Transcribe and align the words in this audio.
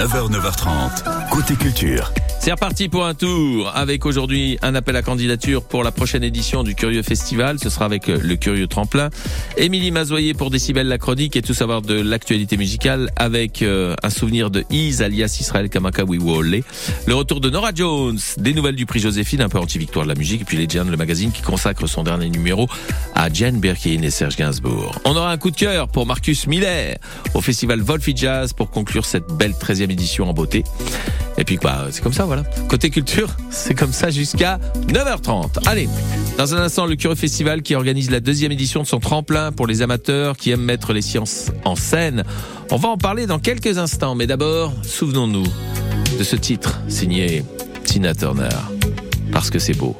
9h, 0.00 0.30
9h30, 0.30 1.28
côté 1.28 1.56
culture. 1.56 2.10
C'est 2.40 2.52
reparti 2.52 2.88
pour 2.88 3.04
un 3.04 3.12
tour 3.12 3.70
avec 3.74 4.06
aujourd'hui 4.06 4.56
un 4.62 4.74
appel 4.74 4.96
à 4.96 5.02
candidature 5.02 5.62
pour 5.62 5.84
la 5.84 5.92
prochaine 5.92 6.24
édition 6.24 6.62
du 6.62 6.74
Curieux 6.74 7.02
Festival. 7.02 7.58
Ce 7.58 7.68
sera 7.68 7.84
avec 7.84 8.08
euh, 8.08 8.18
le 8.18 8.36
Curieux 8.36 8.66
Tremplin. 8.66 9.10
Émilie 9.58 9.90
Mazoyer 9.90 10.32
pour 10.32 10.48
Décibel 10.48 10.88
la 10.88 10.96
chronique 10.96 11.36
et 11.36 11.42
tout 11.42 11.52
savoir 11.52 11.82
de 11.82 12.00
l'actualité 12.00 12.56
musicale 12.56 13.10
avec 13.16 13.60
euh, 13.60 13.94
un 14.02 14.08
souvenir 14.08 14.50
de 14.50 14.64
Is 14.70 15.02
alias 15.02 15.36
Israël 15.38 15.68
Kamakawi 15.68 16.16
Wole. 16.16 16.62
Le 17.06 17.14
retour 17.14 17.42
de 17.42 17.50
Nora 17.50 17.72
Jones, 17.74 18.18
des 18.38 18.54
nouvelles 18.54 18.76
du 18.76 18.86
prix 18.86 19.00
Joséphine, 19.00 19.42
un 19.42 19.50
peu 19.50 19.58
anti-victoire 19.58 20.06
de 20.06 20.08
la 20.08 20.16
musique 20.18 20.40
et 20.40 20.44
puis 20.46 20.56
Legend, 20.56 20.88
le 20.88 20.96
magazine 20.96 21.30
qui 21.30 21.42
consacre 21.42 21.86
son 21.86 22.04
dernier 22.04 22.30
numéro 22.30 22.70
à 23.14 23.30
Jane 23.30 23.60
Birkin 23.60 24.00
et 24.00 24.10
Serge 24.10 24.36
Gainsbourg. 24.36 24.98
On 25.04 25.14
aura 25.14 25.30
un 25.30 25.36
coup 25.36 25.50
de 25.50 25.56
cœur 25.56 25.88
pour 25.88 26.06
Marcus 26.06 26.46
Miller 26.46 26.96
au 27.34 27.42
festival 27.42 27.82
Wolfie 27.82 28.16
Jazz 28.16 28.54
pour 28.54 28.70
conclure 28.70 29.04
cette 29.04 29.26
belle 29.26 29.52
13e 29.52 29.89
édition 29.90 30.28
en 30.28 30.32
beauté. 30.32 30.64
Et 31.38 31.44
puis 31.44 31.58
bah, 31.62 31.86
c'est 31.90 32.02
comme 32.02 32.12
ça, 32.12 32.24
voilà. 32.24 32.42
Côté 32.68 32.90
culture, 32.90 33.28
c'est 33.50 33.74
comme 33.74 33.92
ça 33.92 34.10
jusqu'à 34.10 34.58
9h30. 34.88 35.66
Allez, 35.66 35.88
dans 36.38 36.54
un 36.54 36.58
instant, 36.62 36.86
le 36.86 36.96
Curieux 36.96 37.16
Festival 37.16 37.62
qui 37.62 37.74
organise 37.74 38.10
la 38.10 38.20
deuxième 38.20 38.52
édition 38.52 38.82
de 38.82 38.86
son 38.86 39.00
tremplin 39.00 39.52
pour 39.52 39.66
les 39.66 39.82
amateurs 39.82 40.36
qui 40.36 40.50
aiment 40.50 40.64
mettre 40.64 40.92
les 40.92 41.02
sciences 41.02 41.50
en 41.64 41.76
scène. 41.76 42.24
On 42.70 42.76
va 42.76 42.88
en 42.88 42.96
parler 42.96 43.26
dans 43.26 43.38
quelques 43.38 43.78
instants, 43.78 44.14
mais 44.14 44.26
d'abord, 44.26 44.72
souvenons-nous 44.82 45.46
de 46.18 46.24
ce 46.24 46.36
titre 46.36 46.80
signé 46.88 47.44
Tina 47.84 48.14
Turner. 48.14 48.48
Parce 49.32 49.50
que 49.50 49.58
c'est 49.58 49.76
beau. 49.76 49.96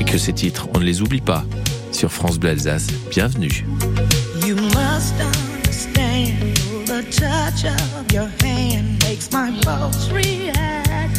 Et 0.00 0.04
que 0.04 0.18
ces 0.18 0.32
titres, 0.32 0.68
on 0.74 0.80
ne 0.80 0.84
les 0.84 1.02
oublie 1.02 1.20
pas. 1.20 1.44
Sur 1.92 2.12
France 2.12 2.38
Bleu 2.38 2.50
Alsace, 2.50 2.88
bienvenue. 3.10 3.64
Touch 7.10 7.64
of 7.64 8.12
your 8.12 8.28
hand 8.40 9.02
makes 9.04 9.32
my 9.32 9.50
pulse 9.62 10.10
react. 10.10 11.14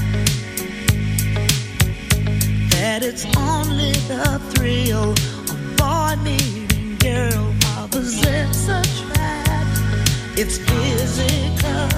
That 2.72 3.02
it's 3.04 3.26
only 3.38 3.94
the 4.08 4.40
thrill 4.54 5.12
of 5.12 5.78
boy 5.78 6.16
meeting 6.24 6.96
girl 6.98 7.54
opposites 7.78 8.68
attract. 8.68 9.80
It's 10.38 10.58
physical, 10.58 11.90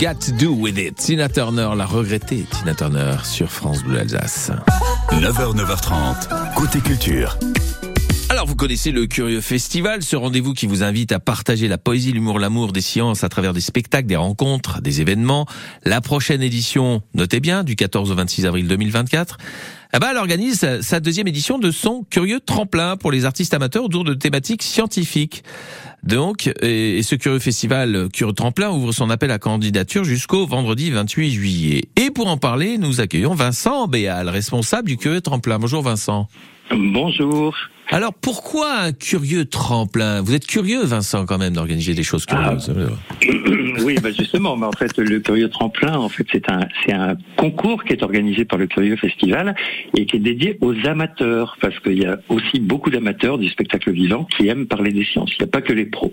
Got 0.00 0.18
to 0.20 0.32
Do 0.32 0.54
With 0.54 0.78
It 0.78 0.96
Tina 0.96 1.28
Turner, 1.28 1.74
la 1.76 1.84
regrettée 1.84 2.46
Tina 2.50 2.74
Turner 2.74 3.16
sur 3.22 3.50
France 3.50 3.82
Bleu 3.82 3.98
Alsace. 3.98 4.50
9h, 5.10 5.54
9h30, 5.54 6.54
côté 6.54 6.80
culture. 6.80 7.36
Alors 8.30 8.46
vous 8.46 8.54
connaissez 8.54 8.92
le 8.92 9.06
Curieux 9.06 9.40
Festival, 9.40 10.02
ce 10.04 10.14
rendez-vous 10.14 10.54
qui 10.54 10.66
vous 10.66 10.84
invite 10.84 11.10
à 11.10 11.18
partager 11.18 11.66
la 11.66 11.78
poésie, 11.78 12.12
l'humour, 12.12 12.38
l'amour 12.38 12.72
des 12.72 12.80
sciences 12.80 13.24
à 13.24 13.28
travers 13.28 13.52
des 13.52 13.60
spectacles, 13.60 14.06
des 14.06 14.14
rencontres, 14.14 14.80
des 14.80 15.00
événements. 15.00 15.46
La 15.84 16.00
prochaine 16.00 16.40
édition, 16.40 17.02
notez 17.12 17.40
bien, 17.40 17.64
du 17.64 17.74
14 17.74 18.12
au 18.12 18.14
26 18.14 18.46
avril 18.46 18.68
2024, 18.68 19.36
eh 19.94 19.98
ben, 19.98 20.10
elle 20.12 20.16
organise 20.16 20.64
sa- 20.80 21.00
deuxième 21.00 21.26
édition 21.26 21.58
de 21.58 21.72
son 21.72 22.04
Curieux 22.08 22.38
Tremplin 22.38 22.96
pour 22.96 23.10
les 23.10 23.24
artistes 23.24 23.52
amateurs 23.52 23.82
autour 23.82 24.04
de 24.04 24.14
thématiques 24.14 24.62
scientifiques. 24.62 25.42
Donc, 26.04 26.52
et, 26.62 27.02
ce 27.02 27.16
Curieux 27.16 27.40
Festival 27.40 28.08
Curieux 28.12 28.32
Tremplin 28.32 28.70
ouvre 28.70 28.92
son 28.92 29.10
appel 29.10 29.32
à 29.32 29.40
candidature 29.40 30.04
jusqu'au 30.04 30.46
vendredi 30.46 30.92
28 30.92 31.32
juillet. 31.32 31.84
Et 31.96 32.10
pour 32.12 32.28
en 32.28 32.36
parler, 32.36 32.78
nous 32.78 33.00
accueillons 33.00 33.34
Vincent 33.34 33.88
Béal, 33.88 34.28
responsable 34.28 34.86
du 34.86 34.96
Curieux 34.98 35.20
Tremplin. 35.20 35.58
Bonjour 35.58 35.82
Vincent. 35.82 36.28
Bonjour. 36.70 37.56
Alors 37.92 38.14
pourquoi 38.14 38.72
un 38.82 38.92
curieux 38.92 39.44
tremplin? 39.46 40.22
Vous 40.22 40.34
êtes 40.34 40.46
curieux, 40.46 40.84
Vincent, 40.84 41.26
quand 41.26 41.38
même, 41.38 41.54
d'organiser 41.54 41.92
des 41.92 42.04
choses 42.04 42.24
curieuses. 42.24 42.72
oui, 43.84 43.96
bah 44.00 44.10
justement, 44.16 44.56
mais 44.56 44.66
en 44.66 44.72
fait, 44.72 44.96
le 44.98 45.18
Curieux 45.18 45.48
Tremplin, 45.48 45.96
en 45.96 46.08
fait, 46.08 46.24
c'est 46.30 46.48
un, 46.48 46.60
c'est 46.84 46.92
un 46.92 47.16
concours 47.36 47.82
qui 47.82 47.92
est 47.92 48.02
organisé 48.04 48.44
par 48.44 48.58
le 48.58 48.68
Curieux 48.68 48.94
Festival 48.96 49.56
et 49.96 50.06
qui 50.06 50.16
est 50.16 50.20
dédié 50.20 50.56
aux 50.60 50.74
amateurs, 50.86 51.56
parce 51.60 51.78
qu'il 51.80 52.00
y 52.00 52.06
a 52.06 52.18
aussi 52.28 52.60
beaucoup 52.60 52.90
d'amateurs 52.90 53.38
du 53.38 53.48
spectacle 53.48 53.90
vivant 53.90 54.24
qui 54.36 54.46
aiment 54.46 54.66
parler 54.66 54.92
des 54.92 55.04
sciences. 55.04 55.32
Il 55.38 55.42
n'y 55.42 55.48
a 55.48 55.50
pas 55.50 55.60
que 55.60 55.72
les 55.72 55.86
pros. 55.86 56.12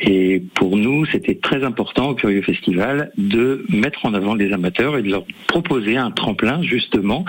Et 0.00 0.42
pour 0.54 0.76
nous, 0.76 1.06
c'était 1.06 1.36
très 1.36 1.62
important 1.62 2.10
au 2.10 2.14
Curieux 2.14 2.42
Festival 2.42 3.12
de 3.16 3.64
mettre 3.68 4.06
en 4.06 4.14
avant 4.14 4.34
les 4.34 4.52
amateurs 4.52 4.96
et 4.98 5.02
de 5.02 5.10
leur 5.10 5.24
proposer 5.46 5.96
un 5.96 6.10
tremplin, 6.10 6.62
justement, 6.62 7.24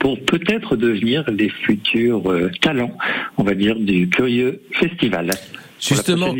pour 0.00 0.18
peut-être 0.24 0.74
devenir 0.76 1.24
les 1.30 1.48
futurs 1.48 2.28
euh, 2.32 2.50
talents, 2.60 2.96
on 3.36 3.44
va 3.44 3.54
dire, 3.54 3.76
du 3.78 4.08
Curieux 4.08 4.60
Festival. 4.72 5.30
Justement, 5.78 6.34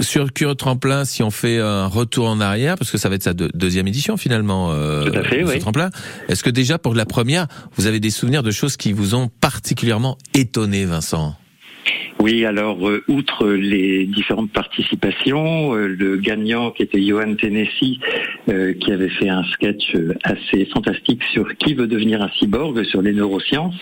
sur 0.00 0.32
Curieux 0.32 0.56
Tremplin, 0.56 1.04
si 1.04 1.22
on 1.22 1.30
fait 1.30 1.58
un 1.60 1.86
retour 1.86 2.28
en 2.28 2.40
arrière, 2.40 2.76
parce 2.76 2.90
que 2.90 2.98
ça 2.98 3.08
va 3.08 3.14
être 3.14 3.22
sa 3.22 3.32
deux- 3.32 3.50
deuxième 3.54 3.86
édition 3.86 4.16
finalement, 4.16 4.72
euh, 4.72 5.04
Tout 5.08 5.18
à 5.18 5.22
fait, 5.22 5.44
ce 5.46 5.52
oui. 5.52 5.58
tremplin, 5.60 5.90
est-ce 6.28 6.42
que 6.42 6.50
déjà 6.50 6.78
pour 6.78 6.94
la 6.94 7.06
première, 7.06 7.46
vous 7.76 7.86
avez 7.86 8.00
des 8.00 8.10
souvenirs 8.10 8.42
de 8.42 8.50
choses 8.50 8.76
qui 8.76 8.92
vous 8.92 9.14
ont 9.14 9.30
particulièrement 9.40 10.18
étonné, 10.34 10.84
Vincent? 10.84 11.36
Oui, 12.22 12.44
alors 12.44 12.88
euh, 12.88 13.02
outre 13.08 13.48
les 13.48 14.06
différentes 14.06 14.52
participations, 14.52 15.74
euh, 15.74 15.88
le 15.88 16.18
gagnant 16.18 16.70
qui 16.70 16.84
était 16.84 17.02
Johan 17.02 17.34
Tennessee, 17.34 17.98
euh, 18.48 18.74
qui 18.74 18.92
avait 18.92 19.08
fait 19.08 19.28
un 19.28 19.42
sketch 19.42 19.96
euh, 19.96 20.14
assez 20.22 20.66
fantastique 20.66 21.20
sur 21.32 21.52
qui 21.56 21.74
veut 21.74 21.88
devenir 21.88 22.22
un 22.22 22.28
cyborg 22.38 22.84
sur 22.84 23.02
les 23.02 23.12
neurosciences. 23.12 23.80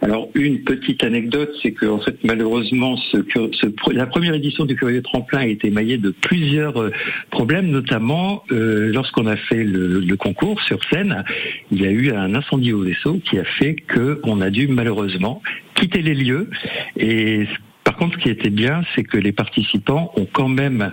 Alors 0.00 0.28
une 0.34 0.62
petite 0.62 1.02
anecdote, 1.02 1.50
c'est 1.60 1.72
que 1.72 1.86
en 1.86 1.98
fait 1.98 2.22
malheureusement 2.22 2.96
ce, 3.10 3.16
ce 3.50 3.66
la 3.92 4.06
première 4.06 4.34
édition 4.34 4.64
du 4.64 4.76
Curieux 4.76 5.02
Tremplin 5.02 5.40
a 5.40 5.46
été 5.46 5.66
émaillée 5.66 5.98
de 5.98 6.10
plusieurs 6.10 6.88
problèmes, 7.32 7.66
notamment 7.66 8.44
euh, 8.52 8.92
lorsqu'on 8.92 9.26
a 9.26 9.34
fait 9.34 9.64
le, 9.64 9.98
le 9.98 10.16
concours 10.16 10.62
sur 10.62 10.78
scène, 10.84 11.24
il 11.72 11.82
y 11.82 11.86
a 11.86 11.90
eu 11.90 12.12
un 12.12 12.32
incendie 12.36 12.72
au 12.72 12.82
vaisseau 12.82 13.18
qui 13.28 13.40
a 13.40 13.44
fait 13.44 13.74
qu'on 13.92 14.40
a 14.40 14.50
dû 14.50 14.68
malheureusement 14.68 15.42
quitter 15.74 16.00
les 16.00 16.14
lieux 16.14 16.48
et 16.96 17.48
contre, 18.02 18.18
ce 18.18 18.22
qui 18.24 18.30
était 18.30 18.50
bien, 18.50 18.82
c'est 18.94 19.04
que 19.04 19.16
les 19.16 19.30
participants 19.30 20.12
ont 20.16 20.26
quand 20.32 20.48
même 20.48 20.90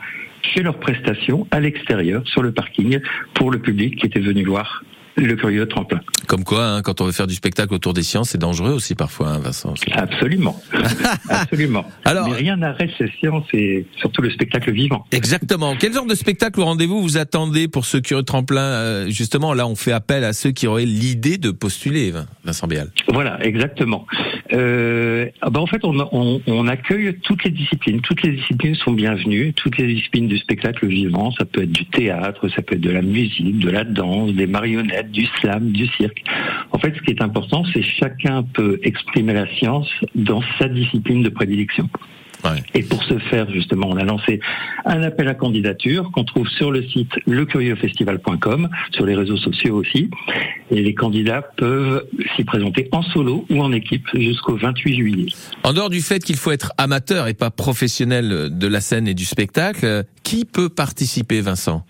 fait 0.53 0.61
leurs 0.61 0.79
prestations 0.79 1.47
à 1.50 1.59
l'extérieur, 1.59 2.21
sur 2.27 2.44
le 2.44 2.51
parking, 2.51 3.00
pour 3.33 3.50
le 3.50 3.57
public 3.57 3.95
qui 4.00 4.06
était 4.06 4.19
venu 4.19 4.44
voir 4.44 4.83
le 5.25 5.36
curieux 5.36 5.68
tremplin. 5.68 6.00
Comme 6.27 6.44
quoi, 6.44 6.66
hein, 6.66 6.81
quand 6.81 7.01
on 7.01 7.06
veut 7.06 7.12
faire 7.12 7.27
du 7.27 7.33
spectacle 7.36 7.74
autour 7.74 7.94
des 7.94 8.04
sciences, 8.04 8.30
c'est 8.30 8.38
dangereux 8.38 8.71
aussi 8.71 8.95
parfois, 8.95 9.30
hein, 9.30 9.39
Vincent. 9.39 9.74
Absolument. 9.94 10.62
Absolument. 11.30 11.86
Alors- 12.06 12.30
Mais 12.30 12.36
rien 12.36 12.57
n'arrête 12.57 12.92
ces 12.98 13.10
sciences 13.19 13.45
et 13.54 13.86
surtout 13.98 14.21
le 14.21 14.30
spectacle 14.30 14.71
vivant. 14.71 15.06
Exactement. 15.12 15.75
Quel 15.80 15.94
genre 15.94 16.06
de 16.06 16.16
spectacle 16.16 16.60
ou 16.60 16.63
rendez-vous 16.66 17.01
vous 17.01 17.18
attendez 17.18 17.68
pour 17.68 17.86
ce 17.86 17.98
curieux 17.98 18.24
tremplin 18.24 18.62
Euh, 18.62 19.10
Justement, 19.10 19.54
là, 19.54 19.68
on 19.68 19.75
fait 19.75 19.92
appel 19.92 20.24
à 20.24 20.33
ceux 20.33 20.51
qui 20.51 20.68
auraient 20.68 20.86
l'idée 20.86 21.38
de 21.38 21.51
postuler, 21.51 22.12
Vin- 22.12 22.25
Vincent 22.44 22.68
Bial. 22.68 22.89
Voilà, 23.12 23.44
exactement. 23.44 24.06
Euh, 24.54 25.27
ah 25.42 25.50
bah 25.50 25.60
en 25.60 25.68
fait, 25.68 25.83
on, 25.83 25.95
on- 26.12 26.42
on 26.48 26.68
accueille 26.68 27.16
toutes 27.24 27.44
les 27.44 27.51
disciplines. 27.51 28.01
Toutes 28.01 28.21
les 28.24 28.31
disciplines 28.31 28.75
sont 28.75 28.92
bienvenues. 28.94 29.54
Toutes 29.54 29.77
les 29.77 29.94
disciplines 29.94 30.27
du 30.27 30.38
spectacle 30.38 30.88
vivant. 30.88 31.31
Ça 31.38 31.45
peut 31.45 31.63
être 31.63 31.71
du 31.71 31.86
théâtre, 31.86 32.48
ça 32.56 32.62
peut 32.62 32.75
être 32.75 32.81
de 32.81 32.89
la 32.92 33.01
musique, 33.01 33.60
de 33.60 33.69
la 33.69 33.83
danse, 33.83 34.31
des 34.33 34.48
marionnettes, 34.48 35.08
du 35.11 35.25
slam, 35.39 35.71
du 35.71 35.88
cirque. 35.88 36.23
En 36.71 36.79
fait, 36.79 36.94
ce 36.95 37.01
qui 37.01 37.11
est 37.11 37.21
important, 37.21 37.63
c'est 37.73 37.83
chacun 37.83 38.44
peut 38.44 38.79
exprimer 38.83 39.33
la 39.33 39.47
science 39.56 39.89
dans 40.15 40.41
sa 40.57 40.67
discipline 40.67 41.23
de 41.23 41.29
prédilection. 41.29 41.89
Ouais. 42.44 42.63
Et 42.73 42.83
pour 42.83 43.03
ce 43.03 43.17
faire, 43.19 43.51
justement, 43.51 43.89
on 43.89 43.97
a 43.97 44.03
lancé 44.03 44.39
un 44.85 45.03
appel 45.03 45.27
à 45.27 45.33
candidature 45.33 46.09
qu'on 46.11 46.23
trouve 46.23 46.47
sur 46.47 46.71
le 46.71 46.83
site 46.83 47.11
lecurieufestival.com, 47.27 48.69
sur 48.91 49.06
les 49.06 49.15
réseaux 49.15 49.38
sociaux 49.38 49.75
aussi. 49.75 50.09
Et 50.71 50.81
les 50.81 50.94
candidats 50.94 51.41
peuvent 51.41 52.06
s'y 52.35 52.45
présenter 52.45 52.88
en 52.91 53.01
solo 53.01 53.45
ou 53.50 53.61
en 53.61 53.73
équipe 53.73 54.07
jusqu'au 54.13 54.56
28 54.56 54.95
juillet. 54.95 55.25
En 55.63 55.73
dehors 55.73 55.89
du 55.89 56.01
fait 56.01 56.23
qu'il 56.23 56.38
faut 56.38 56.51
être 56.51 56.71
amateur 56.77 57.27
et 57.27 57.33
pas 57.33 57.51
professionnel 57.51 58.57
de 58.57 58.67
la 58.67 58.79
scène 58.79 59.07
et 59.07 59.13
du 59.13 59.25
spectacle, 59.25 60.06
qui 60.23 60.45
peut 60.45 60.69
participer, 60.69 61.41
Vincent? 61.41 61.83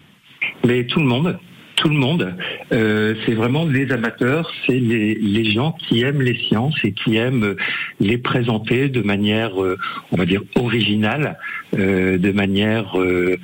Mais 0.65 0.85
tout 0.85 0.99
le 0.99 1.05
monde, 1.05 1.37
tout 1.79 1.87
le 1.89 1.95
monde, 1.95 2.35
euh, 2.73 3.15
c'est 3.25 3.33
vraiment 3.33 3.65
les 3.65 3.91
amateurs, 3.93 4.51
c'est 4.67 4.79
les, 4.79 5.15
les 5.15 5.49
gens 5.49 5.71
qui 5.71 6.01
aiment 6.01 6.21
les 6.21 6.35
sciences 6.35 6.75
et 6.83 6.91
qui 6.91 7.15
aiment 7.15 7.43
euh, 7.43 7.55
les 8.01 8.17
présenter 8.17 8.89
de 8.89 9.01
manière, 9.01 9.63
euh, 9.63 9.77
on 10.11 10.17
va 10.17 10.25
dire, 10.25 10.41
originale, 10.55 11.37
euh, 11.77 12.17
de 12.17 12.31
manière 12.31 12.99
euh, 12.99 13.37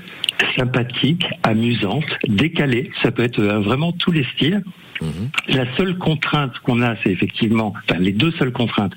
sympathique, 0.58 1.26
amusante, 1.44 2.04
décalée. 2.28 2.92
Ça 3.02 3.12
peut 3.12 3.24
être 3.24 3.42
vraiment 3.42 3.94
tous 3.94 4.12
les 4.12 4.26
styles. 4.36 4.64
La 5.50 5.66
seule 5.76 5.98
contrainte 5.98 6.58
qu'on 6.60 6.82
a, 6.82 6.96
c'est 7.04 7.12
effectivement, 7.12 7.74
enfin 7.84 8.00
les 8.00 8.14
deux 8.14 8.32
seules 8.32 8.54
contraintes, 8.54 8.94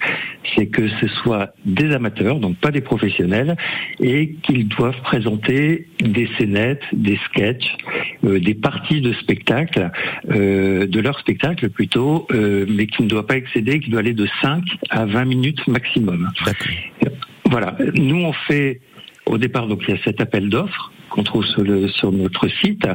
c'est 0.54 0.66
que 0.66 0.88
ce 1.00 1.08
soit 1.08 1.54
des 1.66 1.92
amateurs, 1.92 2.38
donc 2.38 2.56
pas 2.56 2.70
des 2.70 2.80
professionnels, 2.80 3.56
et 4.00 4.34
qu'ils 4.42 4.68
doivent 4.68 5.00
présenter 5.02 5.87
des 6.00 6.28
scénettes, 6.38 6.82
des 6.92 7.18
sketchs, 7.26 7.76
euh, 8.24 8.38
des 8.38 8.54
parties 8.54 9.00
de 9.00 9.12
spectacle, 9.14 9.90
euh, 10.30 10.86
de 10.86 11.00
leur 11.00 11.18
spectacle 11.18 11.68
plutôt, 11.70 12.26
euh, 12.32 12.66
mais 12.68 12.86
qui 12.86 13.02
ne 13.02 13.08
doit 13.08 13.26
pas 13.26 13.36
excéder, 13.36 13.80
qui 13.80 13.90
doit 13.90 14.00
aller 14.00 14.14
de 14.14 14.28
5 14.42 14.64
à 14.90 15.06
20 15.06 15.24
minutes 15.24 15.66
maximum. 15.66 16.30
Voilà. 17.44 17.76
Nous, 17.94 18.24
on 18.24 18.32
fait, 18.32 18.80
au 19.26 19.38
départ, 19.38 19.66
donc 19.66 19.82
il 19.88 19.94
y 19.94 19.98
a 19.98 20.02
cet 20.04 20.20
appel 20.20 20.48
d'offres 20.48 20.92
qu'on 21.10 21.22
trouve 21.22 21.44
sur, 21.46 21.62
le, 21.62 21.88
sur 21.88 22.12
notre 22.12 22.48
site. 22.48 22.86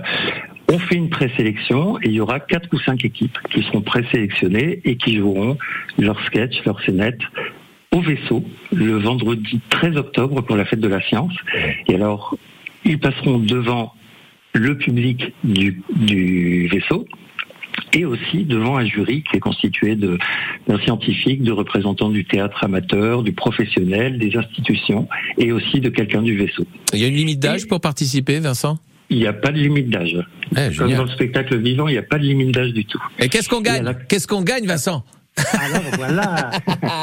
On 0.72 0.80
fait 0.80 0.96
une 0.96 1.10
présélection 1.10 1.98
et 2.00 2.06
il 2.06 2.14
y 2.14 2.20
aura 2.20 2.40
quatre 2.40 2.70
ou 2.72 2.80
cinq 2.80 3.04
équipes 3.04 3.38
qui 3.52 3.64
seront 3.64 3.82
présélectionnées 3.82 4.82
et 4.86 4.96
qui 4.96 5.18
joueront 5.18 5.58
leur 5.98 6.24
sketch, 6.26 6.64
leur 6.66 6.80
scénette 6.82 7.20
au 7.94 8.02
vaisseau 8.02 8.44
le 8.72 8.98
vendredi 8.98 9.62
13 9.70 9.98
octobre 9.98 10.42
pour 10.42 10.56
la 10.56 10.66
fête 10.66 10.80
de 10.80 10.88
la 10.88 11.02
science. 11.02 11.34
Et 11.88 11.96
alors, 11.96 12.36
ils 12.86 13.00
passeront 13.00 13.40
devant 13.40 13.94
le 14.54 14.78
public 14.78 15.34
du, 15.44 15.82
du 15.96 16.68
vaisseau 16.68 17.06
et 17.94 18.06
aussi 18.06 18.44
devant 18.46 18.78
un 18.78 18.86
jury 18.86 19.24
qui 19.30 19.38
est 19.38 19.40
constitué 19.40 19.96
de- 19.96 20.18
d'un 20.68 20.80
scientifique, 20.80 21.42
de 21.44 21.52
représentants 21.52 22.10
du 22.10 22.24
théâtre 22.26 22.64
amateur, 22.64 23.24
du 23.24 23.34
professionnel, 23.34 24.18
des 24.20 24.36
institutions 24.38 25.08
et 25.38 25.52
aussi 25.52 25.80
de 25.80 25.90
quelqu'un 25.90 26.22
du 26.22 26.38
vaisseau. 26.38 26.66
Il 26.94 27.00
y 27.00 27.04
a 27.04 27.08
une 27.08 27.16
limite 27.16 27.40
d'âge 27.40 27.68
pour 27.68 27.82
participer, 27.82 28.40
Vincent? 28.40 28.78
Il 29.10 29.18
n'y 29.18 29.28
a 29.28 29.34
pas 29.34 29.52
de 29.52 29.58
limite 29.60 29.90
d'âge. 29.90 30.18
Eh, 30.56 30.76
Comme 30.76 30.92
dans 30.94 31.04
le 31.04 31.10
spectacle 31.10 31.58
vivant, 31.60 31.88
il 31.88 31.92
n'y 31.94 31.98
a 31.98 32.04
pas 32.04 32.18
de 32.18 32.24
limite 32.24 32.52
d'âge 32.52 32.74
du 32.74 32.86
tout. 32.86 33.02
Et 33.20 33.28
qu'est-ce 33.30 33.50
qu'on 33.50 33.62
gagne? 33.62 33.84
la- 33.84 33.94
Qu'est-ce 33.94 34.28
qu'on 34.28 34.42
gagne, 34.44 34.66
Vincent? 34.66 35.04
Alors 35.54 35.84
voilà. 35.98 36.52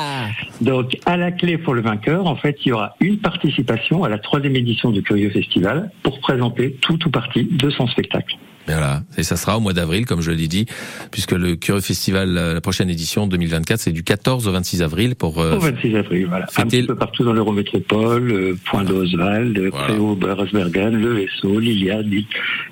Donc 0.60 0.98
à 1.06 1.16
la 1.16 1.32
clé 1.32 1.58
pour 1.58 1.74
le 1.74 1.80
vainqueur, 1.80 2.26
en 2.26 2.36
fait, 2.36 2.56
il 2.64 2.68
y 2.68 2.72
aura 2.72 2.96
une 3.00 3.18
participation 3.18 4.04
à 4.04 4.08
la 4.08 4.18
troisième 4.18 4.56
édition 4.56 4.90
du 4.90 5.02
Curieux 5.02 5.30
Festival 5.30 5.90
pour 6.02 6.20
présenter 6.20 6.76
tout 6.80 6.98
ou 7.06 7.10
partie 7.10 7.44
de 7.44 7.70
son 7.70 7.86
spectacle. 7.86 8.36
Voilà, 8.66 9.02
et 9.16 9.22
ça 9.22 9.36
sera 9.36 9.56
au 9.56 9.60
mois 9.60 9.72
d'avril, 9.72 10.06
comme 10.06 10.20
je 10.20 10.30
l'ai 10.30 10.46
dit, 10.46 10.66
puisque 11.10 11.32
le 11.32 11.56
Curieux 11.56 11.80
Festival, 11.80 12.36
euh, 12.38 12.54
la 12.54 12.60
prochaine 12.60 12.88
édition 12.90 13.26
2024, 13.26 13.80
c'est 13.80 13.92
du 13.92 14.04
14 14.04 14.46
au 14.46 14.52
26 14.52 14.82
avril 14.82 15.16
pour 15.16 15.40
euh, 15.40 15.56
Au 15.56 15.60
26 15.60 15.96
avril, 15.96 16.26
voilà. 16.28 16.46
Un 16.56 16.66
petit 16.66 16.82
peu 16.84 16.94
partout 16.94 17.24
dans 17.24 17.32
l'Eurométropole, 17.32 18.30
euh, 18.30 18.58
Point 18.66 18.84
d'Oswald, 18.84 19.58
euh, 19.58 19.70
Voilà. 19.70 19.86
Préau, 19.86 20.14
Beresbergen, 20.14 20.94
Le 20.94 21.14
Vaisseau, 21.14 21.58
Liliade, 21.58 22.06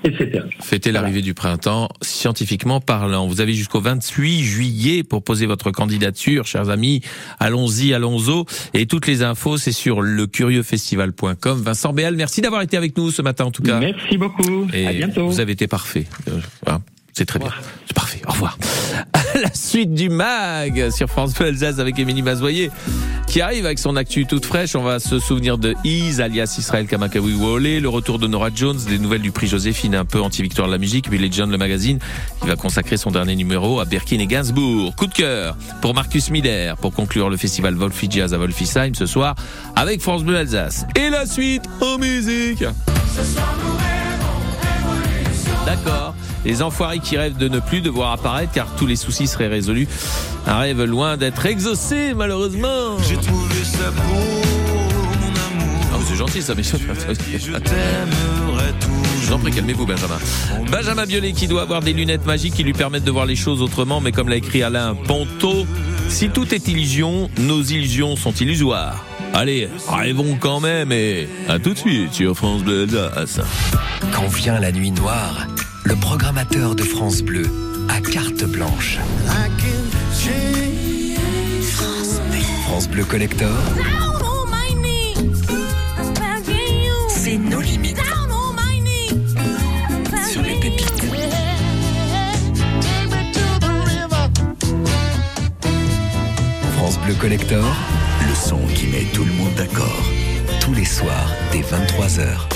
etc. 0.04 0.44
fêter 0.60 0.92
l'arrivée 0.92 1.22
du 1.22 1.34
printemps 1.34 1.88
scientifiquement 2.02 2.80
parlant. 2.80 3.26
Vous 3.26 3.40
avez 3.40 3.54
jusqu'au 3.54 3.80
28 3.80 4.42
juillet 4.42 5.02
pour 5.02 5.24
poser 5.24 5.46
votre 5.46 5.70
candidature, 5.70 6.46
chers 6.46 6.70
amis. 6.70 7.00
Allons-y, 7.40 7.92
allons-y. 7.94 8.44
Et 8.74 8.86
toutes 8.86 9.06
les 9.06 9.22
infos, 9.22 9.56
c'est 9.56 9.72
sur 9.72 10.00
lecurieufestival.com. 10.02 11.60
Vincent 11.62 11.92
Béal, 11.92 12.14
merci 12.16 12.40
d'avoir 12.40 12.62
été 12.62 12.76
avec 12.76 12.96
nous 12.96 13.10
ce 13.10 13.22
matin 13.22 13.46
en 13.46 13.50
tout 13.50 13.62
cas. 13.62 13.80
Merci 13.80 14.18
beaucoup. 14.18 14.66
Et 14.72 14.86
à 14.86 14.92
bientôt. 14.92 15.26
vous 15.28 15.40
avez 15.40 15.52
été 15.52 15.66
parfait. 15.78 16.06
Euh, 16.28 16.40
voilà. 16.64 16.80
C'est 17.12 17.24
très 17.24 17.38
bien. 17.38 17.50
C'est 17.86 17.94
parfait. 17.94 18.20
Au 18.26 18.32
revoir. 18.32 18.58
la 19.40 19.54
suite 19.54 19.94
du 19.94 20.08
MAG 20.08 20.90
sur 20.90 21.08
France 21.08 21.34
Bleu 21.34 21.46
Alsace 21.46 21.78
avec 21.78 21.96
Émilie 22.00 22.22
Mazoyer 22.22 22.70
qui 23.28 23.40
arrive 23.40 23.64
avec 23.64 23.78
son 23.78 23.94
actu 23.94 24.26
toute 24.26 24.44
fraîche. 24.44 24.74
On 24.74 24.82
va 24.82 24.98
se 24.98 25.20
souvenir 25.20 25.56
de 25.56 25.76
Iz, 25.84 26.20
alias 26.20 26.56
Israël 26.58 26.88
Kamakawi 26.88 27.34
Wole, 27.34 27.78
le 27.78 27.88
retour 27.88 28.18
de 28.18 28.26
Nora 28.26 28.48
Jones, 28.52 28.78
des 28.88 28.98
nouvelles 28.98 29.22
du 29.22 29.30
prix 29.30 29.46
Joséphine, 29.46 29.94
un 29.94 30.04
peu 30.04 30.20
anti-victoire 30.20 30.66
de 30.66 30.72
la 30.72 30.78
musique, 30.78 31.08
puis 31.08 31.18
Legend, 31.18 31.48
le 31.48 31.58
magazine, 31.58 32.00
qui 32.40 32.48
va 32.48 32.56
consacrer 32.56 32.96
son 32.96 33.12
dernier 33.12 33.36
numéro 33.36 33.78
à 33.78 33.84
Birkin 33.84 34.18
et 34.18 34.26
Gainsbourg. 34.26 34.96
Coup 34.96 35.06
de 35.06 35.14
cœur 35.14 35.56
pour 35.80 35.94
Marcus 35.94 36.30
Miller 36.30 36.76
pour 36.76 36.92
conclure 36.92 37.30
le 37.30 37.36
festival 37.36 37.74
Wolfi 37.74 38.08
Jazz 38.10 38.34
à 38.34 38.38
Wolfisheim 38.38 38.94
ce 38.94 39.06
soir 39.06 39.36
avec 39.76 40.00
France 40.00 40.24
Bleu 40.24 40.38
Alsace. 40.38 40.86
Et 40.96 41.10
la 41.10 41.26
suite 41.26 41.62
en 41.80 41.98
musique. 41.98 42.64
D'accord. 45.68 46.14
Les 46.44 46.62
enfoirés 46.62 46.98
qui 46.98 47.18
rêvent 47.18 47.36
de 47.36 47.48
ne 47.48 47.60
plus 47.60 47.80
devoir 47.80 48.12
apparaître 48.12 48.52
car 48.52 48.68
tous 48.76 48.86
les 48.86 48.96
soucis 48.96 49.26
seraient 49.26 49.48
résolus. 49.48 49.88
Un 50.46 50.58
rêve 50.58 50.82
loin 50.84 51.16
d'être 51.16 51.44
exaucé, 51.44 52.14
malheureusement. 52.14 52.98
J'ai 53.06 53.16
trouvé 53.16 53.64
ça 53.64 53.92
gentil 56.18 56.42
ça, 56.42 56.54
mais 56.56 56.62
je 56.64 56.76
vous 59.26 59.32
en 59.32 59.38
prie, 59.38 59.52
calmez-vous, 59.52 59.86
Benjamin. 59.86 60.18
Benjamin 60.70 61.06
Biolay 61.06 61.32
qui 61.32 61.46
doit 61.46 61.62
avoir 61.62 61.80
des 61.80 61.92
lunettes 61.92 62.26
magiques 62.26 62.54
qui 62.54 62.64
lui 62.64 62.72
permettent 62.72 63.04
de 63.04 63.10
voir 63.12 63.24
les 63.24 63.36
choses 63.36 63.62
autrement, 63.62 64.00
mais 64.00 64.10
comme 64.10 64.28
l'a 64.28 64.34
écrit 64.36 64.64
Alain 64.64 64.96
Ponto, 64.96 65.64
si 66.08 66.28
tout 66.30 66.52
est 66.52 66.66
illusion, 66.66 67.30
nos 67.38 67.62
illusions 67.62 68.16
sont 68.16 68.32
illusoires. 68.32 69.04
Allez, 69.32 69.68
rêvons 69.88 70.36
quand 70.40 70.58
même 70.58 70.90
et 70.90 71.28
à 71.48 71.60
tout 71.60 71.74
de 71.74 71.78
suite 71.78 72.12
sur 72.12 72.34
France 72.34 72.64
Bleu 72.64 72.88
Alsace. 73.14 73.46
Quand 74.12 74.26
vient 74.26 74.58
la 74.58 74.72
nuit 74.72 74.90
noire, 74.90 75.46
le 75.88 75.96
programmateur 75.96 76.74
de 76.74 76.82
France 76.82 77.22
Bleu 77.22 77.46
a 77.88 77.98
carte 78.00 78.44
blanche. 78.44 78.98
France 82.64 82.88
Bleu 82.90 83.04
Collector, 83.04 83.56
c'est 87.08 87.38
nos 87.38 87.60
limites 87.62 88.02
sur 90.30 90.42
les 90.42 90.60
pépites. 90.60 91.06
France 96.76 96.98
Bleu 97.00 97.14
Collector, 97.14 97.64
Le 98.28 98.34
son 98.34 98.60
qui 98.74 98.88
met 98.88 99.06
tout 99.14 99.24
le 99.24 99.32
monde 99.32 99.54
d'accord. 99.56 100.02
tous 100.60 100.74
les 100.74 100.84
soirs 100.84 101.30
dès 101.50 101.60
23h. 101.60 102.48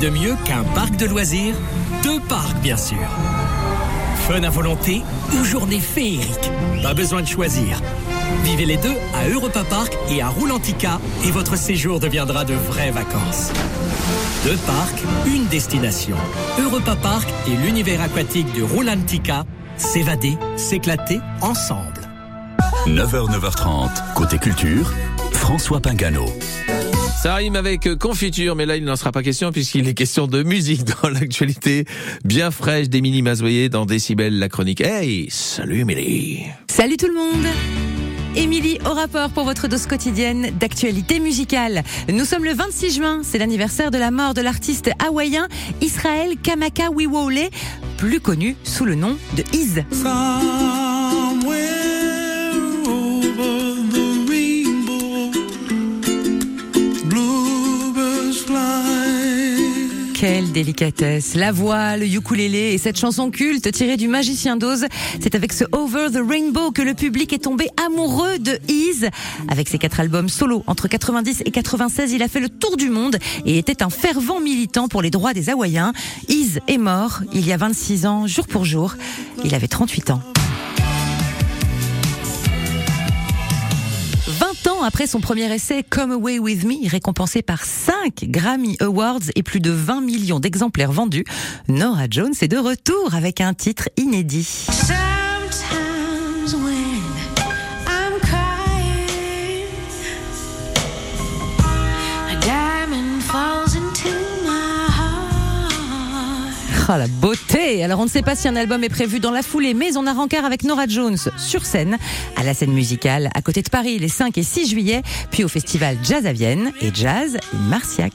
De 0.00 0.10
mieux 0.10 0.36
qu'un 0.44 0.62
parc 0.74 0.96
de 0.96 1.06
loisirs 1.06 1.54
Deux 2.02 2.20
parcs, 2.20 2.60
bien 2.60 2.76
sûr. 2.76 2.98
Fun 4.28 4.42
à 4.42 4.50
volonté 4.50 5.02
ou 5.32 5.42
journée 5.42 5.80
féerique 5.80 6.50
Pas 6.82 6.92
besoin 6.92 7.22
de 7.22 7.26
choisir. 7.26 7.80
Vivez 8.44 8.66
les 8.66 8.76
deux 8.76 8.94
à 9.14 9.26
Europa 9.26 9.64
Park 9.64 9.96
et 10.10 10.20
à 10.20 10.28
Roulantica 10.28 11.00
et 11.24 11.30
votre 11.30 11.56
séjour 11.56 11.98
deviendra 11.98 12.44
de 12.44 12.52
vraies 12.52 12.90
vacances. 12.90 13.52
Deux 14.44 14.58
parcs, 14.66 15.02
une 15.26 15.46
destination. 15.46 16.16
Europa 16.62 16.94
Park 16.96 17.28
et 17.48 17.56
l'univers 17.56 18.02
aquatique 18.02 18.52
de 18.52 18.62
Roulantica. 18.62 19.44
S'évader, 19.78 20.36
s'éclater 20.56 21.20
ensemble. 21.40 22.02
9h, 22.86 23.30
9h30, 23.30 24.14
côté 24.14 24.36
culture, 24.36 24.92
François 25.32 25.80
Pingano. 25.80 26.26
Ça 27.16 27.34
rime 27.34 27.56
avec 27.56 27.98
confiture, 27.98 28.54
mais 28.56 28.66
là 28.66 28.76
il 28.76 28.84
n'en 28.84 28.94
sera 28.94 29.10
pas 29.10 29.22
question 29.22 29.50
puisqu'il 29.50 29.88
est 29.88 29.94
question 29.94 30.26
de 30.26 30.42
musique 30.42 30.84
dans 31.02 31.08
l'actualité 31.08 31.86
bien 32.24 32.50
fraîche 32.50 32.88
d'Émilie 32.88 33.22
Mazoyer 33.22 33.68
dans 33.68 33.86
Décibel, 33.86 34.38
la 34.38 34.48
chronique. 34.48 34.82
Hey, 34.82 35.26
salut 35.30 35.80
Émilie 35.80 36.44
Salut 36.68 36.96
tout 36.96 37.08
le 37.08 37.14
monde 37.14 37.46
Émilie 38.36 38.78
au 38.84 38.92
rapport 38.92 39.30
pour 39.30 39.44
votre 39.44 39.66
dose 39.66 39.86
quotidienne 39.86 40.50
d'actualité 40.60 41.18
musicale. 41.20 41.84
Nous 42.12 42.26
sommes 42.26 42.44
le 42.44 42.52
26 42.52 42.94
juin, 42.94 43.20
c'est 43.24 43.38
l'anniversaire 43.38 43.90
de 43.90 43.96
la 43.96 44.10
mort 44.10 44.34
de 44.34 44.42
l'artiste 44.42 44.90
hawaïen 45.04 45.48
Israël 45.80 46.34
Kamaka 46.42 46.90
Wiwole, 46.90 47.48
plus 47.96 48.20
connu 48.20 48.56
sous 48.62 48.84
le 48.84 48.94
nom 48.94 49.16
de 49.36 49.44
Iz. 49.56 50.85
Quelle 60.18 60.50
délicatesse. 60.50 61.34
La 61.34 61.52
voix, 61.52 61.98
le 61.98 62.06
ukulélé 62.06 62.72
et 62.72 62.78
cette 62.78 62.98
chanson 62.98 63.30
culte 63.30 63.70
tirée 63.70 63.98
du 63.98 64.08
Magicien 64.08 64.56
d'Oz. 64.56 64.86
C'est 65.20 65.34
avec 65.34 65.52
ce 65.52 65.64
Over 65.72 66.06
the 66.10 66.26
Rainbow 66.26 66.70
que 66.70 66.80
le 66.80 66.94
public 66.94 67.34
est 67.34 67.44
tombé 67.44 67.68
amoureux 67.86 68.38
de 68.38 68.58
Ease. 68.66 69.10
Avec 69.48 69.68
ses 69.68 69.76
quatre 69.76 70.00
albums 70.00 70.30
solo 70.30 70.64
entre 70.66 70.88
90 70.88 71.42
et 71.44 71.50
96, 71.50 72.12
il 72.12 72.22
a 72.22 72.28
fait 72.28 72.40
le 72.40 72.48
tour 72.48 72.78
du 72.78 72.88
monde 72.88 73.18
et 73.44 73.58
était 73.58 73.82
un 73.82 73.90
fervent 73.90 74.40
militant 74.40 74.88
pour 74.88 75.02
les 75.02 75.10
droits 75.10 75.34
des 75.34 75.50
Hawaïens. 75.50 75.92
Ease 76.30 76.60
est 76.66 76.78
mort 76.78 77.20
il 77.34 77.46
y 77.46 77.52
a 77.52 77.58
26 77.58 78.06
ans, 78.06 78.26
jour 78.26 78.46
pour 78.46 78.64
jour. 78.64 78.94
Il 79.44 79.54
avait 79.54 79.68
38 79.68 80.12
ans. 80.12 80.22
Après 84.86 85.08
son 85.08 85.20
premier 85.20 85.52
essai 85.52 85.82
Come 85.82 86.12
Away 86.12 86.38
With 86.38 86.64
Me, 86.64 86.88
récompensé 86.88 87.42
par 87.42 87.64
5 87.64 88.26
Grammy 88.28 88.76
Awards 88.78 89.18
et 89.34 89.42
plus 89.42 89.58
de 89.58 89.72
20 89.72 90.00
millions 90.00 90.38
d'exemplaires 90.38 90.92
vendus, 90.92 91.24
Nora 91.66 92.04
Jones 92.08 92.34
est 92.40 92.48
de 92.48 92.56
retour 92.56 93.14
avec 93.14 93.40
un 93.40 93.52
titre 93.52 93.88
inédit. 93.96 94.66
Ah, 106.88 106.98
la 106.98 107.08
beauté 107.08 107.82
Alors 107.82 107.98
on 107.98 108.04
ne 108.04 108.08
sait 108.08 108.22
pas 108.22 108.36
si 108.36 108.46
un 108.46 108.54
album 108.54 108.84
est 108.84 108.88
prévu 108.88 109.18
dans 109.18 109.32
la 109.32 109.42
foulée, 109.42 109.74
mais 109.74 109.96
on 109.96 110.06
a 110.06 110.12
rencard 110.12 110.44
avec 110.44 110.62
Nora 110.62 110.86
Jones 110.86 111.18
sur 111.36 111.64
scène, 111.64 111.98
à 112.36 112.44
la 112.44 112.54
scène 112.54 112.72
musicale, 112.72 113.28
à 113.34 113.42
côté 113.42 113.62
de 113.62 113.68
Paris 113.68 113.98
les 113.98 114.08
5 114.08 114.38
et 114.38 114.44
6 114.44 114.70
juillet, 114.70 115.02
puis 115.32 115.42
au 115.42 115.48
festival 115.48 115.98
Jazz 116.04 116.26
à 116.26 116.32
Vienne 116.32 116.70
et 116.80 116.90
Jazz 116.94 117.38
Marciac. 117.68 118.12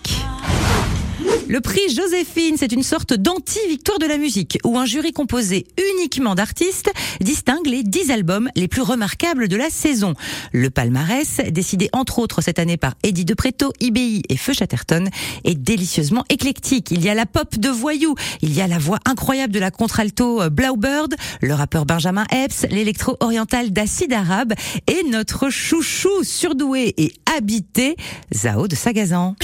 Le 1.51 1.59
prix 1.59 1.93
Joséphine, 1.93 2.55
c'est 2.57 2.71
une 2.71 2.81
sorte 2.81 3.13
d'anti-victoire 3.13 3.99
de 3.99 4.05
la 4.05 4.17
musique, 4.17 4.57
où 4.63 4.77
un 4.79 4.85
jury 4.85 5.11
composé 5.11 5.67
uniquement 5.97 6.33
d'artistes 6.33 6.89
distingue 7.19 7.67
les 7.67 7.83
10 7.83 8.09
albums 8.09 8.49
les 8.55 8.69
plus 8.69 8.81
remarquables 8.81 9.49
de 9.49 9.57
la 9.57 9.69
saison. 9.69 10.13
Le 10.53 10.69
palmarès, 10.69 11.41
décidé 11.49 11.89
entre 11.91 12.19
autres 12.19 12.39
cette 12.39 12.57
année 12.57 12.77
par 12.77 12.93
Eddie 13.03 13.25
De 13.25 13.33
Preto, 13.33 13.73
IBI 13.81 14.21
et 14.29 14.37
Feu 14.37 14.53
Chatterton, 14.53 15.09
est 15.43 15.55
délicieusement 15.55 16.23
éclectique. 16.29 16.89
Il 16.89 17.03
y 17.03 17.09
a 17.09 17.15
la 17.15 17.25
pop 17.25 17.57
de 17.57 17.67
Voyou, 17.67 18.15
il 18.41 18.53
y 18.53 18.61
a 18.61 18.67
la 18.67 18.79
voix 18.79 18.99
incroyable 19.03 19.51
de 19.51 19.59
la 19.59 19.71
contralto 19.71 20.41
euh, 20.41 20.49
Blaubird, 20.49 21.13
le 21.41 21.53
rappeur 21.53 21.85
Benjamin 21.85 22.23
Epps, 22.31 22.65
l'électro-oriental 22.71 23.73
d'Acide 23.73 24.13
Arabe 24.13 24.53
et 24.87 25.03
notre 25.09 25.49
chouchou 25.49 26.23
surdoué 26.23 26.93
et 26.95 27.11
habité, 27.35 27.97
Zao 28.33 28.69
de 28.69 28.75
Sagazan. 28.75 29.35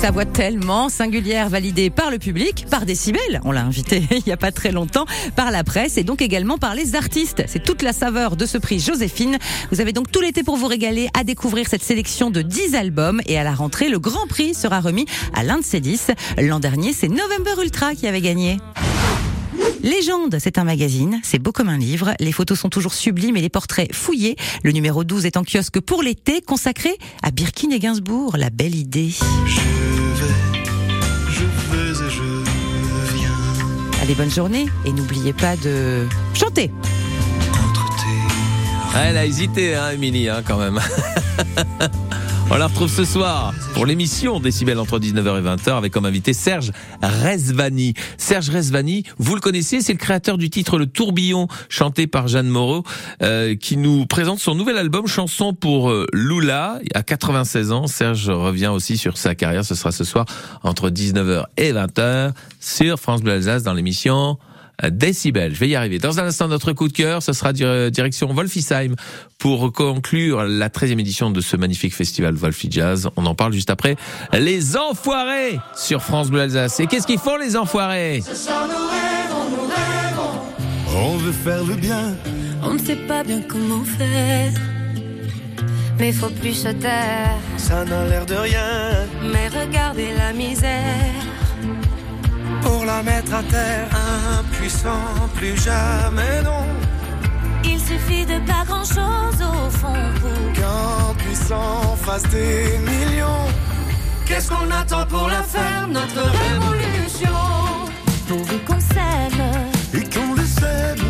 Sa 0.00 0.10
voix 0.10 0.24
tellement 0.24 0.88
singulière, 0.88 1.50
validée 1.50 1.90
par 1.90 2.10
le 2.10 2.18
public, 2.18 2.64
par 2.70 2.86
Décibel, 2.86 3.38
on 3.44 3.52
l'a 3.52 3.62
invité 3.62 4.02
il 4.10 4.22
n'y 4.26 4.32
a 4.32 4.38
pas 4.38 4.50
très 4.50 4.72
longtemps, 4.72 5.04
par 5.36 5.50
la 5.50 5.62
presse 5.62 5.98
et 5.98 6.04
donc 6.04 6.22
également 6.22 6.56
par 6.56 6.74
les 6.74 6.94
artistes. 6.94 7.42
C'est 7.46 7.62
toute 7.62 7.82
la 7.82 7.92
saveur 7.92 8.34
de 8.34 8.46
ce 8.46 8.56
prix 8.56 8.80
Joséphine. 8.80 9.36
Vous 9.70 9.82
avez 9.82 9.92
donc 9.92 10.10
tout 10.10 10.22
l'été 10.22 10.42
pour 10.42 10.56
vous 10.56 10.68
régaler 10.68 11.10
à 11.12 11.22
découvrir 11.22 11.68
cette 11.68 11.82
sélection 11.82 12.30
de 12.30 12.40
10 12.40 12.76
albums 12.76 13.20
et 13.26 13.38
à 13.38 13.44
la 13.44 13.52
rentrée, 13.52 13.90
le 13.90 13.98
grand 13.98 14.26
prix 14.26 14.54
sera 14.54 14.80
remis 14.80 15.04
à 15.34 15.42
l'un 15.42 15.58
de 15.58 15.64
ces 15.64 15.80
10. 15.80 16.12
L'an 16.38 16.60
dernier, 16.60 16.94
c'est 16.94 17.08
November 17.08 17.62
Ultra 17.62 17.94
qui 17.94 18.06
avait 18.06 18.22
gagné. 18.22 18.56
Légende, 19.82 20.36
c'est 20.40 20.58
un 20.58 20.64
magazine, 20.64 21.20
c'est 21.22 21.38
beau 21.38 21.52
comme 21.52 21.68
un 21.68 21.78
livre, 21.78 22.12
les 22.20 22.32
photos 22.32 22.58
sont 22.58 22.68
toujours 22.68 22.92
sublimes 22.94 23.36
et 23.36 23.40
les 23.40 23.48
portraits 23.48 23.94
fouillés. 23.94 24.36
Le 24.62 24.72
numéro 24.72 25.04
12 25.04 25.26
est 25.26 25.36
en 25.36 25.44
kiosque 25.44 25.80
pour 25.80 26.02
l'été, 26.02 26.40
consacré 26.42 26.96
à 27.22 27.30
Birkin 27.30 27.70
et 27.70 27.78
Gainsbourg, 27.78 28.36
la 28.36 28.50
belle 28.50 28.74
idée. 28.74 29.12
Bonne 34.16 34.30
journée 34.30 34.66
et 34.84 34.92
n'oubliez 34.92 35.32
pas 35.32 35.56
de 35.56 36.06
chanter. 36.34 36.70
Elle 38.96 39.16
a 39.16 39.24
hésité, 39.24 39.76
hein, 39.76 39.90
Émilie, 39.94 40.28
hein, 40.28 40.42
quand 40.44 40.58
même. 40.58 40.80
On 42.52 42.56
la 42.56 42.66
retrouve 42.66 42.90
ce 42.90 43.04
soir 43.04 43.54
pour 43.74 43.86
l'émission 43.86 44.40
Décibel 44.40 44.76
entre 44.80 44.98
19h 44.98 45.38
et 45.38 45.42
20h 45.42 45.70
avec 45.76 45.92
comme 45.92 46.04
invité 46.04 46.32
Serge 46.32 46.72
Rezvani. 47.00 47.94
Serge 48.18 48.50
Rezvani, 48.50 49.04
vous 49.18 49.36
le 49.36 49.40
connaissez, 49.40 49.80
c'est 49.80 49.92
le 49.92 49.98
créateur 49.98 50.36
du 50.36 50.50
titre 50.50 50.76
Le 50.76 50.86
Tourbillon, 50.86 51.46
chanté 51.68 52.08
par 52.08 52.26
Jeanne 52.26 52.48
Moreau, 52.48 52.82
euh, 53.22 53.54
qui 53.54 53.76
nous 53.76 54.04
présente 54.04 54.40
son 54.40 54.56
nouvel 54.56 54.78
album 54.78 55.06
Chanson 55.06 55.54
pour 55.54 55.90
euh, 55.90 56.08
Lula. 56.12 56.80
À 56.92 57.04
96 57.04 57.70
ans, 57.70 57.86
Serge 57.86 58.28
revient 58.28 58.66
aussi 58.66 58.98
sur 58.98 59.16
sa 59.16 59.36
carrière. 59.36 59.64
Ce 59.64 59.76
sera 59.76 59.92
ce 59.92 60.02
soir 60.02 60.26
entre 60.64 60.90
19h 60.90 61.44
et 61.56 61.72
20h 61.72 62.32
sur 62.58 62.98
France 62.98 63.22
Bleu 63.22 63.34
Alsace 63.34 63.62
dans 63.62 63.74
l'émission 63.74 64.38
Décibel. 64.90 65.54
Je 65.54 65.60
vais 65.60 65.68
y 65.68 65.74
arriver. 65.76 65.98
Dans 65.98 66.18
un 66.20 66.24
instant, 66.26 66.48
notre 66.48 66.72
coup 66.72 66.88
de 66.88 66.92
cœur, 66.92 67.22
ce 67.22 67.32
sera 67.32 67.52
dir- 67.52 67.90
direction 67.90 68.32
Wolfisheim 68.32 68.94
pour 69.38 69.72
conclure 69.72 70.44
la 70.44 70.68
13e 70.70 70.98
édition 71.00 71.30
de 71.30 71.40
ce 71.40 71.56
magnifique 71.56 71.94
festival 71.94 72.34
Wolfi 72.34 72.68
Jazz. 72.70 73.08
On 73.16 73.26
en 73.26 73.34
parle 73.34 73.52
juste 73.52 73.70
après. 73.70 73.96
Les 74.32 74.76
Enfoirés 74.76 75.58
sur 75.76 76.02
France 76.02 76.30
Bleu 76.30 76.40
Alsace. 76.42 76.80
Et 76.80 76.86
qu'est-ce 76.86 77.06
qu'ils 77.06 77.18
font, 77.18 77.36
les 77.36 77.56
Enfoirés? 77.56 78.22
On 81.02 81.16
veut 81.16 81.32
faire 81.32 81.64
le 81.64 81.74
bien, 81.74 82.14
On 82.62 82.74
ne 82.74 82.78
sait 82.78 82.96
pas 82.96 83.22
bien 83.24 83.40
comment 83.48 83.82
faire, 83.84 84.52
mais 85.98 86.12
faut 86.12 86.28
plus 86.28 86.52
se 86.52 86.68
taire. 86.68 87.30
ça 87.56 87.84
n'a 87.84 88.04
l'air 88.06 88.26
de 88.26 88.34
rien. 88.34 89.06
Mais 89.32 89.48
regardez 89.48 90.08
la 90.16 90.32
misère, 90.32 91.14
Mettre 93.02 93.34
à 93.34 93.42
terre. 93.44 93.88
Impuissant, 94.38 95.28
plus 95.34 95.56
jamais 95.56 96.42
non. 96.44 96.66
Il 97.64 97.80
suffit 97.80 98.26
de 98.26 98.38
pas 98.46 98.62
grand 98.66 98.84
chose 98.84 99.40
au 99.40 99.70
fond 99.70 100.02
pour 100.20 100.52
Qu'un 100.52 101.14
puissant 101.16 101.96
fasse 102.02 102.24
des 102.24 102.78
millions. 102.78 103.46
Qu'est-ce 104.26 104.50
qu'on 104.50 104.70
attend 104.70 105.06
pour 105.06 105.28
la 105.28 105.42
faire, 105.42 105.88
notre 105.88 106.20
révolution? 106.20 107.38
Pourvu 108.28 108.58
qu'on 108.66 108.80
s'aime. 108.80 109.44
Et 109.94 110.04
qu'on 110.14 110.34
le 110.34 110.44
sème 110.44 111.06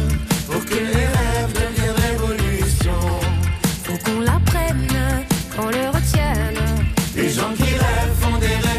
pour 0.49 0.65
que 0.65 0.75
les 0.75 1.07
rêves 1.19 1.53
deviennent 1.53 1.97
révolution. 2.13 3.01
Faut 3.83 3.99
qu'on 4.05 4.21
la 4.21 4.39
prenne, 4.47 5.27
qu'on 5.57 5.67
le 5.67 5.89
retienne. 5.89 6.87
Les 7.17 7.31
gens 7.31 7.53
qui 7.57 7.65
rêvent 7.65 8.17
font 8.21 8.39
des 8.39 8.47
révolutions. 8.47 8.70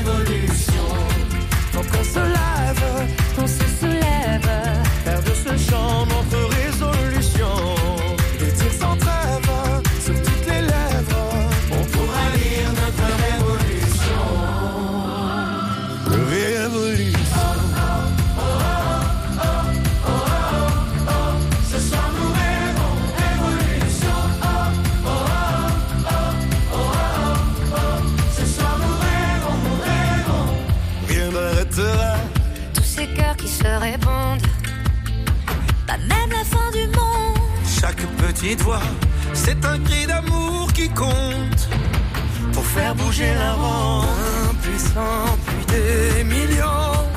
Faire 42.92 43.06
bouger 43.06 43.34
la 43.36 43.54
ronde. 43.54 44.06
Impuissant, 44.50 45.38
puis 45.46 45.66
des 45.66 46.24
millions. 46.24 47.08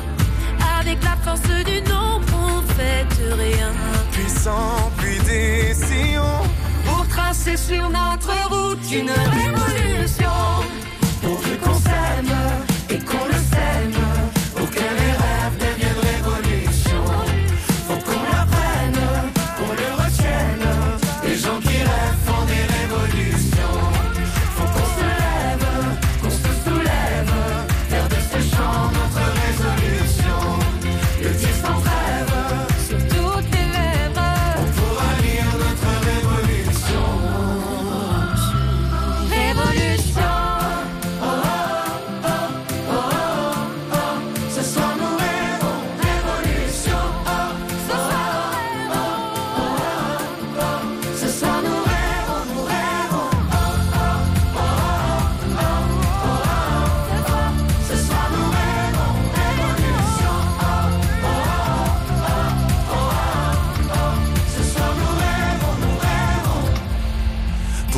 Avec 0.79 1.03
la 1.03 1.15
force 1.23 1.41
du 1.65 1.81
nombre, 1.81 2.25
on 2.33 2.61
fait 2.73 3.05
rien. 3.33 3.71
Puissant, 4.11 4.91
puis 4.97 5.19
des 5.19 5.73
sillons 5.73 6.43
pour 6.85 7.07
tracer 7.07 7.57
sur 7.57 7.89
notre 7.89 8.31
route 8.49 8.91
une 8.91 9.11
révolution. 9.11 10.64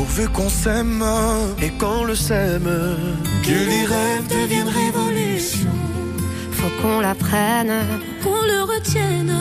Pourvu 0.07 0.27
qu'on 0.29 0.49
s'aime 0.49 1.03
et 1.61 1.69
qu'on 1.71 2.03
le 2.05 2.15
sème, 2.15 2.69
que 3.43 3.49
les 3.51 3.85
rêves 3.85 4.27
deviennent 4.29 4.69
révolution. 4.69 5.69
Faut 6.51 6.71
qu'on 6.81 7.01
la 7.01 7.13
prenne, 7.13 7.73
qu'on 8.23 8.41
le 8.53 8.63
retienne. 8.63 9.33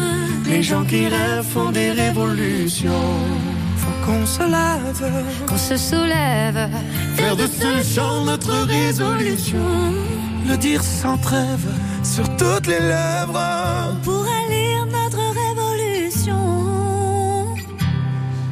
Les 0.47 0.63
gens 0.63 0.85
qui 0.85 1.07
rêvent 1.09 1.45
font 1.55 1.71
des 1.71 1.93
révolutions. 1.93 3.15
Faut 3.79 3.97
qu'on 4.05 4.27
se 4.27 4.43
lève, 4.43 5.13
Qu'on 5.47 5.57
se 5.57 5.77
soulève. 5.77 6.69
faire 7.15 7.37
de 7.37 7.47
ce 7.47 7.95
chant 7.95 8.25
notre 8.25 8.53
résolution. 8.67 9.65
Le 10.49 10.57
dire 10.57 10.83
sans 10.83 11.17
trêve 11.17 11.67
sur 12.03 12.25
toutes 12.37 12.67
les 12.67 12.81
lèvres. 12.81 13.95
Pour 14.05 14.25
lire 14.51 14.85
notre 14.87 15.23
révolution. 15.43 17.55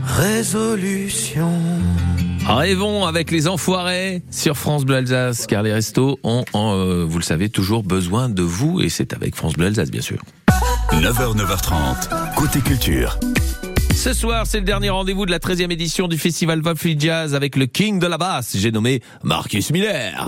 Résolution. 0.07 1.53
Rêvons 2.47 3.07
avec 3.07 3.31
les 3.31 3.49
enfoirés 3.49 4.23
sur 4.31 4.57
France 4.57 4.85
Bleu 4.85 4.97
Alsace, 4.97 5.47
car 5.47 5.63
les 5.63 5.73
restos 5.73 6.19
ont, 6.23 6.45
ont, 6.53 6.75
euh, 6.75 7.05
vous 7.05 7.19
le 7.19 7.25
savez, 7.25 7.49
toujours 7.49 7.83
besoin 7.83 8.29
de 8.29 8.43
vous, 8.43 8.83
et 8.83 8.91
c'est 8.91 9.15
avec 9.15 9.35
France 9.35 9.55
Bleu 9.55 9.69
Alsace, 9.69 9.91
bien 9.91 10.03
sûr. 10.03 10.19
9h, 10.93 11.37
9h30, 11.37 12.35
côté 12.37 12.61
culture. 12.61 13.19
Ce 13.95 14.13
soir, 14.13 14.47
c'est 14.47 14.59
le 14.59 14.65
dernier 14.65 14.91
rendez-vous 14.91 15.25
de 15.25 15.31
la 15.31 15.39
13e 15.39 15.71
édition 15.71 16.07
du 16.07 16.19
festival 16.19 16.61
Wolfie 16.61 16.97
Jazz 16.99 17.35
avec 17.35 17.57
le 17.57 17.65
King 17.65 17.99
de 17.99 18.07
la 18.07 18.19
basse, 18.19 18.57
j'ai 18.59 18.71
nommé 18.71 19.01
Marcus 19.23 19.71
Miller. 19.71 20.27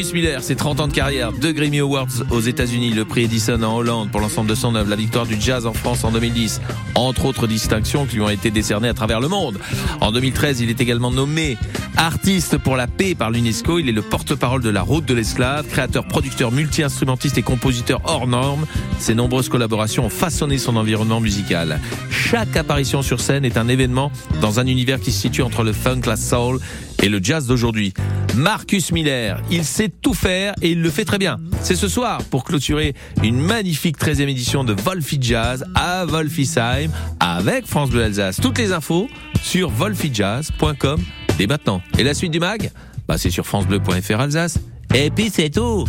Marcus 0.00 0.14
Miller, 0.14 0.42
c'est 0.42 0.54
30 0.54 0.80
ans 0.80 0.88
de 0.88 0.94
carrière, 0.94 1.30
deux 1.30 1.52
Grammy 1.52 1.80
Awards 1.80 2.06
aux 2.30 2.40
États-Unis, 2.40 2.88
le 2.94 3.04
prix 3.04 3.24
Edison 3.24 3.62
en 3.62 3.76
Hollande 3.76 4.10
pour 4.10 4.22
l'ensemble 4.22 4.48
de 4.48 4.54
son 4.54 4.74
œuvre, 4.74 4.88
la 4.88 4.96
victoire 4.96 5.26
du 5.26 5.38
jazz 5.38 5.66
en 5.66 5.74
France 5.74 6.04
en 6.04 6.10
2010, 6.10 6.62
entre 6.94 7.26
autres 7.26 7.46
distinctions 7.46 8.06
qui 8.06 8.14
lui 8.14 8.22
ont 8.22 8.30
été 8.30 8.50
décernées 8.50 8.88
à 8.88 8.94
travers 8.94 9.20
le 9.20 9.28
monde. 9.28 9.58
En 10.00 10.10
2013, 10.10 10.62
il 10.62 10.70
est 10.70 10.80
également 10.80 11.10
nommé 11.10 11.58
artiste 11.98 12.56
pour 12.56 12.76
la 12.76 12.86
paix 12.86 13.14
par 13.14 13.30
l'UNESCO. 13.30 13.78
Il 13.78 13.90
est 13.90 13.92
le 13.92 14.00
porte-parole 14.00 14.62
de 14.62 14.70
la 14.70 14.80
route 14.80 15.04
de 15.04 15.12
l'esclave, 15.12 15.66
créateur, 15.66 16.06
producteur, 16.06 16.50
multi-instrumentiste 16.50 17.36
et 17.36 17.42
compositeur 17.42 18.00
hors 18.04 18.26
norme. 18.26 18.64
Ses 18.98 19.14
nombreuses 19.14 19.50
collaborations 19.50 20.06
ont 20.06 20.10
façonné 20.10 20.56
son 20.56 20.76
environnement 20.76 21.20
musical. 21.20 21.78
Chaque 22.10 22.56
apparition 22.56 23.02
sur 23.02 23.20
scène 23.20 23.44
est 23.44 23.58
un 23.58 23.68
événement 23.68 24.10
dans 24.40 24.60
un 24.60 24.66
univers 24.66 24.98
qui 24.98 25.12
se 25.12 25.20
situe 25.20 25.42
entre 25.42 25.62
le 25.62 25.74
funk, 25.74 26.02
la 26.06 26.16
soul 26.16 26.58
et 27.02 27.08
le 27.08 27.20
jazz 27.22 27.46
d'aujourd'hui. 27.46 27.92
Marcus 28.36 28.92
Miller, 28.92 29.42
il 29.50 29.64
sait 29.64 29.88
tout 29.88 30.14
faire 30.14 30.54
et 30.62 30.70
il 30.70 30.82
le 30.82 30.90
fait 30.90 31.04
très 31.04 31.18
bien. 31.18 31.38
C'est 31.62 31.74
ce 31.74 31.88
soir 31.88 32.22
pour 32.24 32.44
clôturer 32.44 32.94
une 33.22 33.40
magnifique 33.40 33.98
13e 33.98 34.28
édition 34.28 34.64
de 34.64 34.72
Wolfie 34.72 35.18
Jazz 35.20 35.64
à 35.74 36.04
Wolfisheim 36.06 36.90
avec 37.18 37.66
France 37.66 37.90
Bleu 37.90 38.04
Alsace. 38.04 38.36
Toutes 38.40 38.58
les 38.58 38.72
infos 38.72 39.08
sur 39.42 39.70
wolfiejazz.com 39.70 41.00
dès 41.38 41.46
maintenant. 41.46 41.82
Et 41.98 42.04
la 42.04 42.14
suite 42.14 42.32
du 42.32 42.40
mag? 42.40 42.70
Bah, 43.08 43.18
C'est 43.18 43.30
sur 43.30 43.46
francebleu.fr 43.46 44.20
Alsace. 44.20 44.58
Et 44.94 45.10
puis 45.10 45.30
c'est 45.32 45.50
tout 45.50 45.86